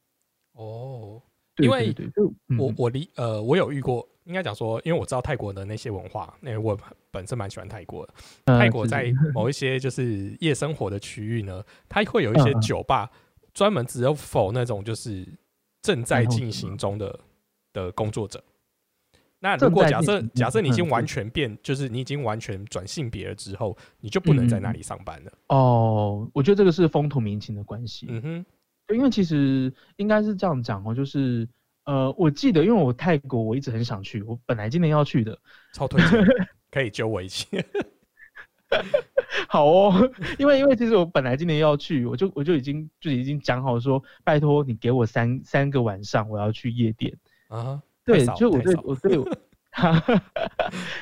[0.54, 1.22] 哦，
[1.54, 2.58] 对因为对对，就嗯。
[2.58, 6.78] 我我理呃，我有遇过，应该讲说，因为我知道泰国的那些文化，那我
[7.10, 8.14] 本身蛮喜欢泰国的。
[8.44, 13.10] 呃泰国在某一些就是夜生活的区域呢，它会有一些酒吧
[13.52, 15.26] 专门只有否那种就是
[15.82, 17.20] 正在进行中的
[17.72, 18.42] 的工作者。
[19.40, 25.32] 那如果假设假设你已经嗯完全变，就是你已经完全转性别了之后，你就不能在那里上班了。
[25.48, 28.06] 哦，我觉得这个是风土民情的关系。
[28.08, 28.46] 嗯哼，
[28.86, 31.48] 对，因为其实应该是这样讲哦，就是
[31.84, 35.38] 呃，我记得因为我泰国我一直很想去，我本来今年要去的。
[35.72, 36.24] 超推荐，
[36.70, 37.46] 可以揪我一起。
[39.48, 47.14] 好哦，因为因为其实我本来今年要去，我就我就已经就已经讲好说，拜托你给我三三个晚上，我要去夜店。
[47.48, 49.28] 啊哈，对，就我对我对 我，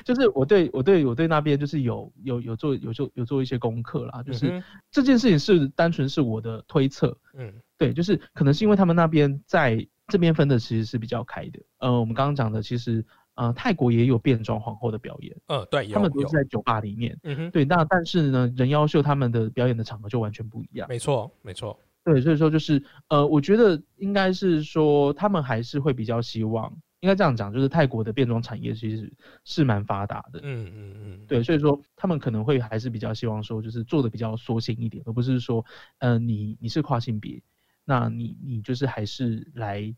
[0.04, 20.86] 就是我对我对我对那边就是有有有做有做有做一些功课啦，就是嗯这件事情是单纯是我的推测，嗯对，就是可能是因为他们那边在这边分的其实是比较开的，呃，我们刚刚讲的其实呃泰国也有变装皇后的表演，呃，对，他们都是在酒吧里面，嗯哼，对，那但是呢人妖秀他们的表演的场合就完全不一样。
[20.88, 26.70] 没错没错，对，所以说就是呃，我觉得应该是说他们还是会比较希望，
[27.00, 29.12] 应该这样讲，就是泰国的变装产业其实
[29.44, 30.40] 是蛮发达的。
[30.42, 35.64] 嗯嗯嗯，对，所以说他们可能会还是比较希望说，就是做的比较缩性一点，而不是说，
[35.98, 37.40] 呃，你你是跨性别，
[37.84, 39.94] 那你你就是还是来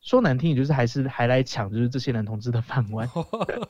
[0.00, 3.08] 说难听，也就是还是还来抢就是这些男同志的饭碗，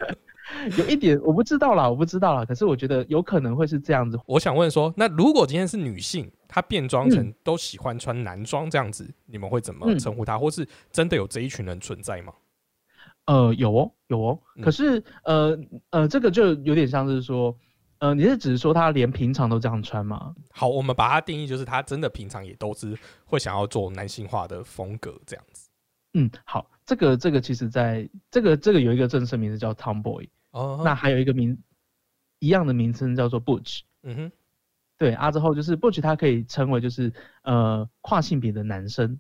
[0.76, 4.18] 有一点我不知道啦，我不知道啦，可是我觉得有可能会是这样子。
[4.26, 10.38] 我想问说，那如果今天是女性，她变装成嗯都喜欢穿男装这样子，你们会怎么嗯称呼她？
[10.38, 12.32] 或是真的有这一群人存在吗？
[13.26, 14.38] 呃，有哦，有哦。
[14.56, 15.58] 嗯可是，呃
[15.90, 17.56] 呃，这个就有点像是说，
[18.04, 20.34] 呃，你是只是说他连平常都这样穿吗？
[20.52, 25.70] 好，我们把它定义就是他真的平常也都是会想要做男性化的风格这样子。
[26.12, 31.58] 嗯，好，这个这个其实在这个这个有一个正式名字叫 Tomboy，、哦，那还有一个名
[32.40, 33.80] 一样的名称叫做 Butch。
[34.02, 34.32] 嗯哼，
[34.98, 37.10] 对啊，之后就是 Butch，它可以称为就是
[37.44, 39.18] 呃跨性别的男生。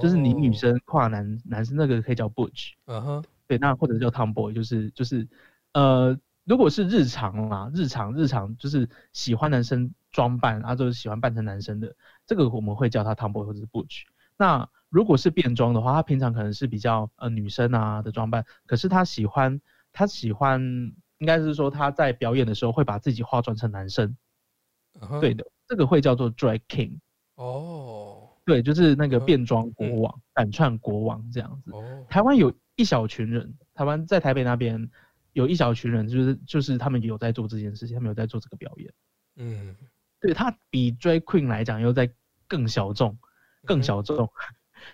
[0.00, 5.26] 就是你女哦，生跨男男生那个可以叫 butch，嗯哼，对，那或者叫 tomboy，就是就是
[5.72, 6.16] 呃，
[6.50, 11.94] 如果是日常啦，日常日常就是喜欢男生装扮，啊，就是喜欢扮成男生的，
[12.26, 14.02] 这个我们会叫他 tomboy 或者是 butch。
[14.36, 19.60] 那如果是变装的话，他平常可能是比较呃女生啊的装扮，可是他喜欢
[19.92, 20.60] 他喜欢，
[21.18, 24.16] 应该是说他在表演的时候会把自己化妆成男生，
[25.20, 26.98] 对的，这个会叫做 drag king，
[27.36, 28.26] 哦。
[28.44, 30.00] 对，就是那个变装国嗯。
[30.00, 31.70] 王、反串国王这样子。
[31.70, 34.90] 哦，台湾有一小群人，台湾在台北那边
[35.32, 38.92] 有一小群人，就是就是他们有在做这件事情，他们有在做这个表演。
[39.36, 39.74] 嗯，
[40.20, 42.12] 对，他比 drag queen 来讲又在
[42.46, 43.16] 更小众，
[43.64, 44.28] 更小众，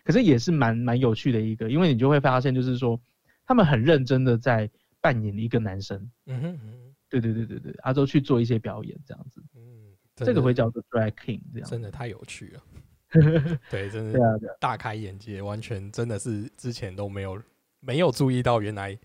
[0.04, 3.00] 可是也是蛮蛮有趣的一个，因为你就会发现，就是说
[3.46, 4.70] 他们很认真的在
[5.00, 6.10] 扮演一个男生。
[6.26, 6.60] 嗯哼
[7.08, 11.68] 对对对对对，阿周去做一些表演这样子，嗯，这个会叫做 drag king 这样。
[11.68, 12.62] 真的太有趣了。
[13.70, 14.20] 对，真的
[14.60, 17.40] 大开眼界，完全真的是之前都没有
[17.78, 18.98] 没有注意到，原来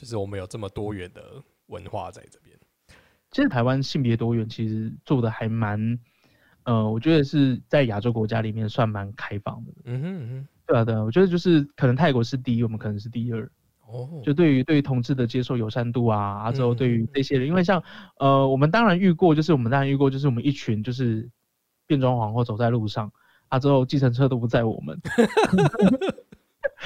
[0.00, 1.22] 就是我们有这么多元的
[1.66, 2.56] 文化在这边。
[3.30, 5.98] 其实台湾性别多元其实做的还蛮，
[6.62, 9.72] 呃，我觉得是在亚洲国家里面算蛮开放的。
[9.84, 13.46] 嗯哼嗯对啊，对啊，我觉得就是可能泰国是第一，我们可能是第二。
[13.86, 17.82] 哦，就对于对于同志的接受友善度啊，啊之后对于嗯这些人，因为像
[18.18, 21.28] 呃，我们当然遇过，就是我们当然遇过，就是我们一群就是
[21.86, 23.12] 变装皇后走在路上，
[23.48, 24.98] 啊之后计程车都不载我们。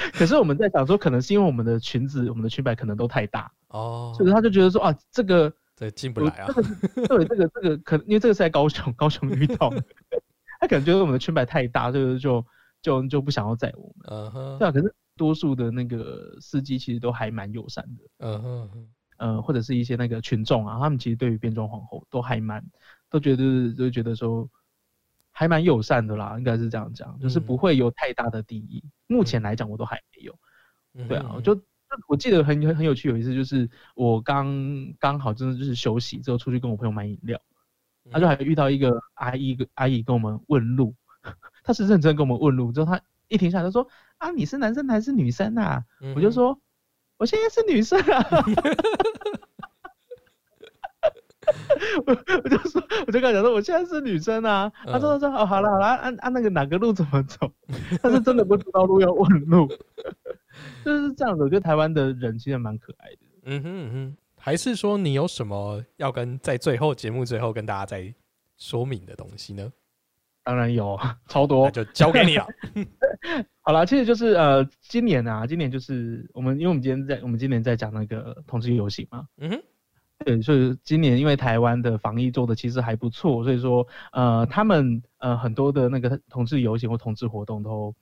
[0.13, 6.53] 可是我们在想说，可能是因为我们的裙子、我们的裙摆可能都太大，哦，所以他就觉得说啊，这个对进不来啊这。
[6.53, 9.83] 个对这个这个可能因为这个是在高雄， 高雄遇到的，
[10.61, 12.45] 他可能觉得我们的裙摆太大，所以就
[12.81, 14.07] 就就不想要载我们。
[14.07, 18.03] 嗯哼对，啊，可是多数的那个司机其实都还蛮友善的。
[18.19, 18.87] 嗯哼嗯哼，
[19.17, 22.63] 呃，或者是一些那个群众啊，他们其实对于变装皇后都还蛮，
[23.09, 24.47] 都觉得都觉得说
[25.37, 28.81] 还蛮友善的啦，应该是这样讲，就是不嗯会有太大的敌意。
[29.07, 30.33] 目前来讲，我都还没有。
[31.09, 31.61] 对啊，我就
[32.07, 34.47] 我记得很很很有趣，有一次就是我刚
[34.97, 37.37] 刚好真的就是休息之后出去跟我朋友买饮料，
[38.09, 40.95] 他就还遇到一个阿姨，阿姨跟我们问路，
[41.65, 43.85] 他是认真跟我们问路，之后他一停下来就说
[44.19, 45.83] 啊，你是男生还是女生啊？
[45.99, 46.57] 嗯我就说
[47.17, 48.23] 我现在是女生啊。
[52.05, 54.71] 我 我就说，我就跟他讲说，我现在是女生啊。
[54.85, 57.51] 他说他说哦，好了好了，按按那个哪个路怎么走？
[58.01, 59.67] 他是真的不知道路要问路，
[60.83, 61.43] 就是这样子。
[61.43, 63.17] 我觉得台湾的人其实蛮可爱的。
[63.43, 68.13] 嗯哼嗯哼，还是说你有什么要跟在最后节目最后跟大家再
[68.57, 69.71] 说明的东西呢？
[70.43, 70.95] 当然有
[71.27, 71.71] 超那多。
[71.71, 72.47] 就交给你了。
[73.61, 79.63] 好了，其实就是呃，今年啊，今年就是我们，因为我们今天在我们今年在讲那个同志游行嘛，嗯哼，
[80.19, 87.93] 对，所以今年因为台湾的防疫做的其实还不错，所以说呃，他们呃很多的那个同志游行或同志活动都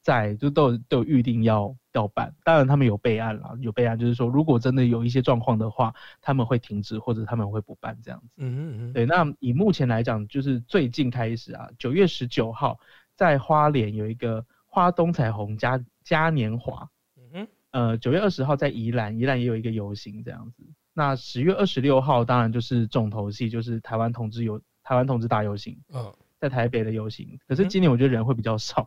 [0.00, 8.28] 在就都有都有预定要要办，当然他们有备案了，有备案就是说如果真的有一些状况的话，他们会停止或者他们会不办这样子。
[8.36, 12.78] 嗯嗯嗯，对，那以目前来讲，就是最近开始啊，九月十九号
[13.16, 20.62] 在花莲有一个花东彩虹嘉嘉年华，嗯哼，呃，九月二十号在宜兰，宜兰也有一个游行这样子。
[20.98, 27.38] 那十月二十六号当然就是重头戏，就是台湾同志游台湾同志大游行，嗯，在台北的游行。
[27.46, 28.80] 可是嗯今年我觉得人会比较少，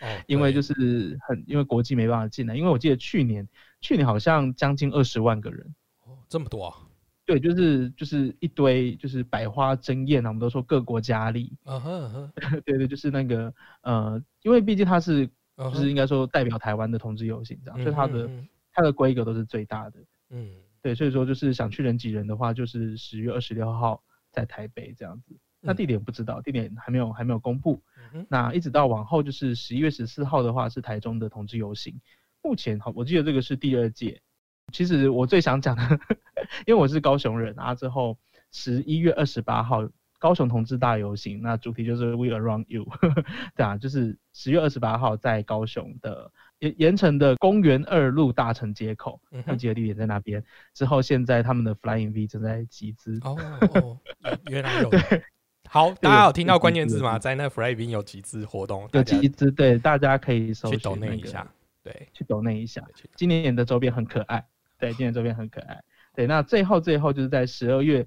[0.00, 3.48] 哦， 因为就是很因为国际没办法进来，因为我记得去年
[3.80, 5.74] 去年好像将近二十万个人。
[6.04, 6.76] 哦这么多啊，
[7.24, 12.32] 对，就是就是一堆就是百花争艳啊，我们都说各国佳丽，嗯哼
[12.64, 13.52] 对对，就是那个
[13.82, 18.30] 呃，因为毕竟它是就是应该说代表台湾的同志游行这样，所以它的
[18.72, 19.98] 它的规格都是最大的。
[20.30, 20.50] 嗯
[20.86, 25.36] 对，所以说就是想去人挤人的话，就是十月二十六号在台北这样子。
[25.60, 27.82] 那嗯地点不知道，地点还没有还没有公布。
[28.14, 32.00] 嗯那一直到往后就是十一月十四号的话是台中的同志游行。
[32.40, 34.22] 目前好，我记得这个是第二届。
[34.72, 35.82] 其实我最想讲的，
[36.66, 38.16] 因为我是高雄人啊，之后
[38.52, 39.88] 十一月二十八号
[40.20, 42.86] 高雄同志大游行，那主题就是 We Around You，
[43.56, 50.42] 对啊，就是十月二十八号在高雄的盐盐城的公园二路大城街口，他们记得地点在那边。
[50.74, 53.36] 之后现在他们的 Flying V 正在集资，哦
[53.74, 53.98] 哦，
[54.48, 54.90] 原原来有。
[55.68, 57.18] 好，大家有听到关键字吗？
[57.18, 61.46] 在那 Flying V 有集资活动，有集资，对，大家可以搜去抖那一下，
[61.82, 62.86] 对，去抖那一下。
[62.94, 64.46] 去今年的周边很可爱，
[64.78, 65.82] 对，今年周边很可爱。
[66.14, 68.06] 对，那最后最后就是在十二月，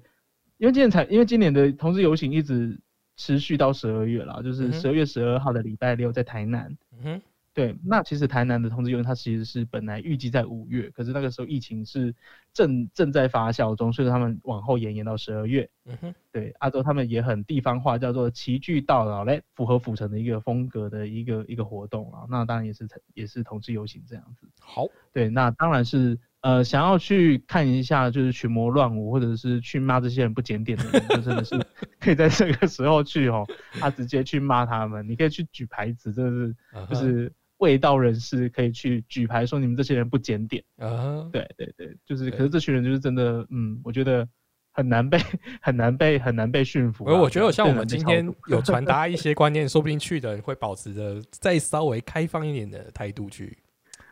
[0.56, 2.80] 因为今年才，因为今年的同志游行一直
[3.16, 6.74] 持续到十二月了，就是十二月十二号的礼拜六在台南。
[6.92, 7.22] 嗯哼，
[7.60, 12.14] 对，那其实台南的同志游行它其实是本来预计在五月，可是那个时候疫情是
[12.54, 15.68] 正正在发酵中，所以他们往后延延到十二月。
[15.84, 22.24] 嗯哼，对，阿周他们也很地方化，叫做齐聚到老嘞，符合府城的一个风格的一个一个活动啊。
[22.30, 24.48] 那当然也是也是同志游行这样子。
[24.58, 31.54] 好，对，那当然是呃想要去看一下就是群魔乱舞，或者是去骂这些人不检点的人，就真的是
[32.00, 36.56] 可以在这个时候去哦，他直接去骂他们，你可以去举牌子，真的是
[36.88, 40.62] 就是味道人士可以去举牌说你们这些人不检点。
[40.76, 44.28] 啊，对对对，就是，可是这群人就是真的，嗯，我觉得
[44.72, 45.18] 很难被
[45.60, 47.12] 很难被很难被驯服啊。
[47.12, 53.58] 而我觉得像我们今天有传达一 些观念，说不定去的人会保持着再稍微开放一点的态度去，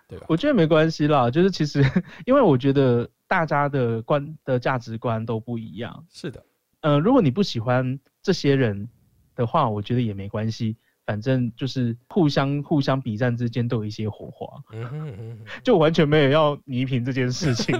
[0.07, 0.27] 对吧？
[0.29, 1.83] 我觉得没关系啦，就是其实
[2.27, 6.05] 因为我觉得大家的观的价值观都不一样。
[6.11, 6.45] 是的，
[6.83, 8.89] 呃，如果你不喜欢这些人
[9.35, 10.77] 的话，我觉得也没关系，
[11.09, 14.47] 反正就是互相互相比战之间都有一些火花。
[15.65, 17.75] 就完全没有要倪萍这件事情。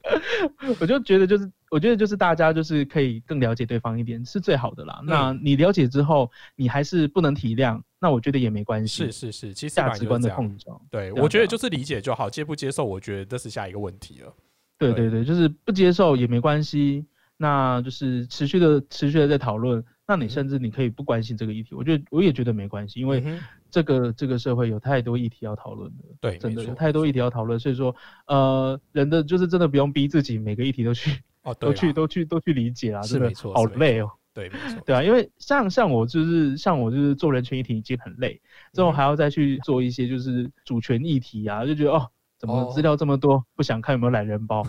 [0.80, 5.00] 我就觉得就是，我觉得就是大家就是可以更了解对方一点是最好的啦。
[5.02, 9.04] 嗯那你了解之后，你还是不能体谅，那我觉得也没关系。
[9.04, 10.30] 是是是，其实价值观的。
[10.30, 10.80] 碰撞。
[10.90, 14.34] 对，我觉得就是理解就好，接不接受，我觉得这是下一个问题了。
[14.78, 17.04] 对对对对，就是不接受也没关系，
[17.36, 19.84] 那就是持续的持续的在讨论。
[20.08, 23.22] 那你甚至你可以不关心这个议题，我觉得我也觉得没关系，因为
[23.70, 26.04] 这个这个社会有太多议题要讨论的。
[26.20, 27.94] 对，真的有太多议题要讨论，所以说，
[28.26, 34.10] 呃，人的就是真的不用逼自己每个议题都去哦，都去都去都去理解啊，是没错好累哦。
[34.32, 38.40] 对，没 错，对啊，因为像像我就是像我就是做人权议题已经很累，
[38.72, 44.62] 之后嗯还要再去做一些就是主权议题啊，就觉得哦，怎么哦资料这么多，不想看有没有懒人包。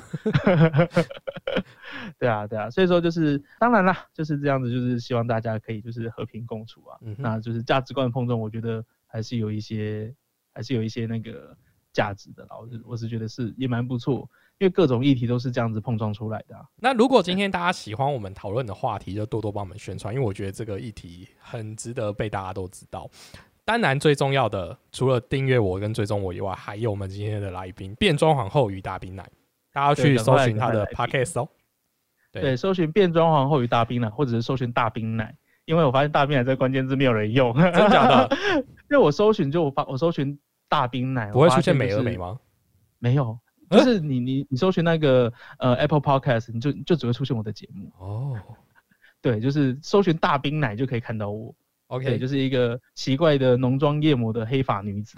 [2.18, 6.97] 对啊，对啊，所以说就是当然啦，就是这样子，就是希望大家可以就是和平共处啊。
[7.01, 10.13] 嗯那就是价值观的碰撞，我觉得还是有一些
[10.53, 11.55] 还是有一些那个
[11.91, 12.57] 价值的啦。
[12.57, 16.63] 我是我是觉得是也蛮不错，因为各种议题都是这样子碰撞出来的、啊。
[16.78, 23.09] 那如果今天大家喜欢我们讨论的话题，就多多帮我们宣传，因为我觉得这个议题很值得被大家都知道。
[23.68, 29.30] 当然，最重要的除了订阅我跟追踪我以外，还有我们今天的来宾变装皇后与大冰奶，
[29.74, 31.49] 大家去搜寻他的 podcast 哦。
[32.32, 38.38] 对对，搜寻变装皇后与大冰奶，或者是搜寻大冰奶，因为我发现大冰奶这个关键字没有人用，真的假的？
[38.89, 40.39] 因为我搜寻就我发我搜寻
[40.70, 42.39] 大冰奶，不会出现美而美吗？
[42.99, 43.38] 没有，
[43.70, 47.91] 就是你你你搜寻那个呃 Apple Podcast，你就就只会出现我的节目。
[47.99, 48.39] 哦
[49.22, 51.53] 对，就是搜寻大冰奶就可以看到我。
[51.90, 55.18] 对，，OK，就是一个奇怪的浓妆艳抹的黑发女子，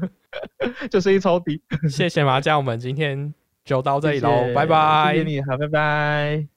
[0.90, 1.60] 就声音超低。
[1.88, 3.32] 谢谢麻将，我们今天
[3.64, 5.24] 就到这里喽拜拜谢谢。
[5.24, 6.55] 你，好，拜拜。